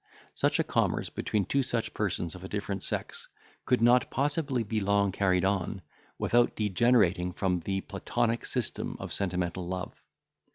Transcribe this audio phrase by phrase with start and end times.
[0.33, 3.27] Such a commerce between two such persons of a different sex
[3.65, 5.83] could not possibly be long carried on,
[6.17, 10.01] without degenerating from the Platonic system of sentimental love.